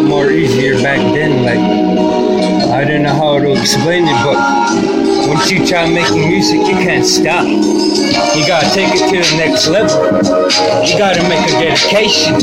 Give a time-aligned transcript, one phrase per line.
[0.00, 1.44] lot more easier back then.
[1.44, 6.76] Like I don't know how to explain it, but once you try making music, you
[6.80, 7.46] can't stop.
[7.46, 10.06] You gotta take it to the next level.
[10.86, 12.38] You gotta make a dedication.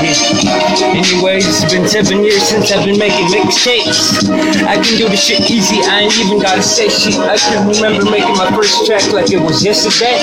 [0.00, 0.96] Yeah.
[0.96, 4.24] Anyways, it's been seven years since I've been making mixtapes.
[4.64, 7.18] I can do the shit easy, I ain't even gotta say shit.
[7.20, 10.16] I can remember making my first track like it was yesterday.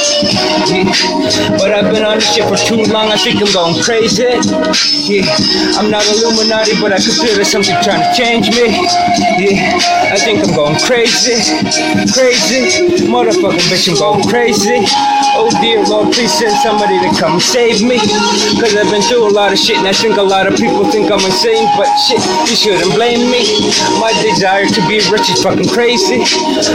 [0.67, 1.57] Yeah.
[1.57, 4.23] But I've been on this shit for too long, I think I'm going crazy.
[5.05, 5.27] Yeah.
[5.77, 8.71] I'm not Illuminati, but I there's something trying to change me.
[9.37, 9.77] Yeah.
[10.11, 11.60] I think I'm going crazy.
[11.61, 13.05] Crazy.
[13.05, 14.81] Motherfucking bitch, I'm going crazy.
[15.37, 17.99] Oh dear Lord, please send somebody to come save me.
[18.57, 20.83] Cause I've been through a lot of shit and I think a lot of people
[20.89, 21.69] think I'm insane.
[21.77, 23.45] But shit, you shouldn't blame me.
[24.01, 26.25] My desire to be rich is fucking crazy.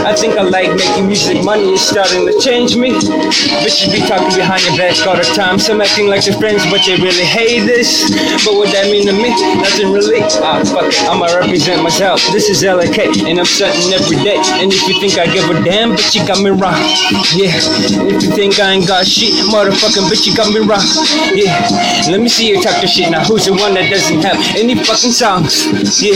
[0.07, 2.95] I think I like making music, money is starting to change me.
[3.61, 5.59] Bitches be talking behind your back all the time.
[5.59, 8.07] Some acting like they're friends, but they really hate this.
[8.47, 9.35] But what that mean to me?
[9.59, 10.23] Nothing really.
[10.39, 12.23] Ah, fuck it, I'ma represent myself.
[12.31, 14.39] This is LAK, and I'm starting every day.
[14.63, 16.77] And if you think I give a damn, bitch, you got me wrong.
[17.33, 17.57] Yeah,
[18.05, 20.85] if you think I ain't got shit, motherfucking bitch, you got me wrong.
[21.33, 21.57] Yeah,
[22.13, 23.25] let me see you talk to shit now.
[23.25, 25.65] Who's the one that doesn't have any fucking songs?
[25.97, 26.13] Yeah,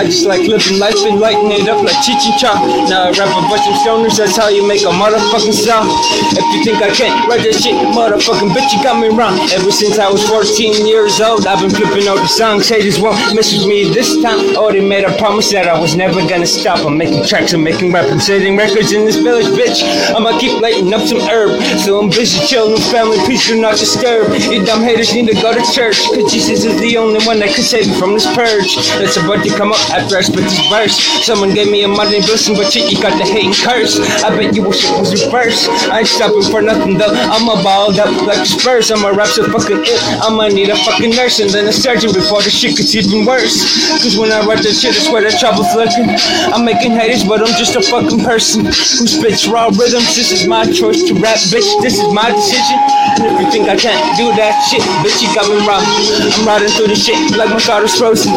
[0.00, 2.40] I just like living life and lighting it up like Cheech and.
[2.88, 5.84] Now I rap a bunch of stoners, that's how you make a motherfucking song.
[6.32, 9.36] If you think I can't write that shit, motherfucking bitch, you got me wrong.
[9.52, 12.68] Ever since I was 14 years old, I've been flipping out the songs.
[12.68, 14.56] Haters won't mess with me this time.
[14.56, 16.84] Oh, they made a promise that I was never gonna stop.
[16.86, 19.82] I'm making tracks, I'm making rap, I'm setting records in this village, bitch.
[20.14, 21.60] I'ma keep lighting up some herb.
[21.84, 24.32] So I'm busy chilling with family, peace do not disturb.
[24.50, 25.98] You dumb haters need to go to church.
[26.14, 28.76] Cause Jesus is the only one that could save you from this purge.
[28.98, 30.96] That's about to come up after I spit this verse.
[31.24, 33.98] Someone gave me a money blessing, but shit, you got the hate and curse.
[34.22, 35.68] I bet you wish it was reversed.
[35.90, 37.12] I ain't stopping for nothing though.
[37.12, 38.90] I'ma balled up like Spurs.
[38.90, 40.00] I'ma rap so fucking it.
[40.22, 43.58] I'ma need a fucking nurse and then a surgeon before the shit gets even worse.
[44.02, 46.08] Cause when I write that shit, I swear that trouble's lurking.
[46.52, 50.14] I'm making haters, but I'm just a fucking person who spits raw rhythms.
[50.16, 51.68] This is my choice to rap, bitch.
[51.82, 52.78] This is my decision.
[53.16, 55.82] And if you think I can't do that shit, bitch, you got me wrong.
[55.82, 58.32] I'm riding through the shit like my is frozen.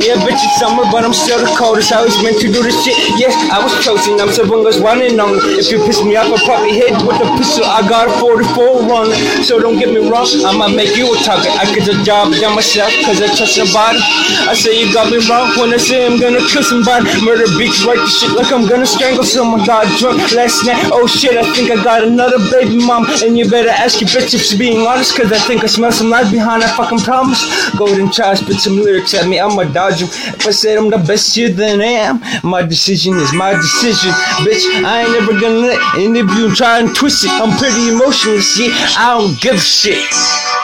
[0.00, 1.92] Yeah, bitch, it's summer, but I'm still the coldest.
[1.92, 2.96] I was meant to do this shit.
[3.20, 4.20] Yeah, I was chosen.
[4.20, 5.60] I'm Savunga's running on me.
[5.60, 7.64] If you piss me off, I'll probably hit with a pistol.
[7.64, 9.12] I got a 44 run.
[9.44, 11.52] So don't get me wrong, I'ma make you a target.
[11.58, 14.00] I get the job done myself, cause I trust nobody.
[14.48, 17.04] I say you got me wrong when I say I'm gonna kill somebody.
[17.22, 19.64] Murder beats right the shit like I'm gonna strangle someone.
[19.66, 20.90] Got drunk last night.
[20.92, 23.06] Oh shit, I think I got another baby mom.
[23.22, 25.92] And you better ask your bitch if she's being honest, cause I think I smell
[25.92, 27.42] some lies behind that fucking promise.
[27.76, 30.08] Golden child, spit some lyrics at me, I'ma dodge them.
[30.08, 32.20] If I said I'm the best here, then I am.
[32.42, 34.12] My decision is my decision,
[34.46, 34.64] bitch.
[34.84, 37.30] I ain't never gonna let any of you try and twist it.
[37.30, 38.70] I'm pretty emotionless, yeah.
[38.96, 40.55] I don't give a shit.